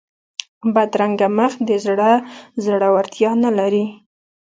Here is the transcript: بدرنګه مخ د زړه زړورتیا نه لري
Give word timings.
بدرنګه 0.73 1.27
مخ 1.37 1.53
د 1.67 1.69
زړه 1.85 2.11
زړورتیا 2.63 3.31
نه 3.43 3.51
لري 3.59 3.85